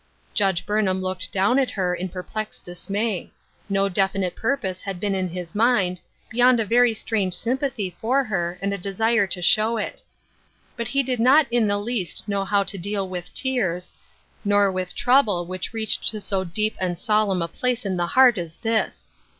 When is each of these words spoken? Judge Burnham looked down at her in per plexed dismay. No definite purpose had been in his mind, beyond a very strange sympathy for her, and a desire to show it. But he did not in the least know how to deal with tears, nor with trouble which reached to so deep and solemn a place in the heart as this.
Judge 0.33 0.65
Burnham 0.65 0.99
looked 0.99 1.31
down 1.31 1.59
at 1.59 1.69
her 1.69 1.93
in 1.93 2.09
per 2.09 2.23
plexed 2.23 2.63
dismay. 2.63 3.31
No 3.69 3.87
definite 3.87 4.35
purpose 4.35 4.81
had 4.81 4.99
been 4.99 5.13
in 5.13 5.29
his 5.29 5.53
mind, 5.53 5.99
beyond 6.31 6.59
a 6.59 6.65
very 6.65 6.95
strange 6.95 7.35
sympathy 7.35 7.95
for 8.01 8.23
her, 8.23 8.57
and 8.63 8.73
a 8.73 8.79
desire 8.79 9.27
to 9.27 9.43
show 9.43 9.77
it. 9.77 10.01
But 10.75 10.87
he 10.87 11.03
did 11.03 11.19
not 11.19 11.45
in 11.51 11.67
the 11.67 11.77
least 11.77 12.27
know 12.27 12.43
how 12.45 12.63
to 12.63 12.79
deal 12.79 13.07
with 13.07 13.31
tears, 13.35 13.91
nor 14.43 14.71
with 14.71 14.95
trouble 14.95 15.45
which 15.45 15.71
reached 15.71 16.07
to 16.07 16.19
so 16.19 16.43
deep 16.43 16.75
and 16.81 16.97
solemn 16.97 17.43
a 17.43 17.47
place 17.47 17.85
in 17.85 17.95
the 17.95 18.07
heart 18.07 18.39
as 18.39 18.55
this. 18.55 19.11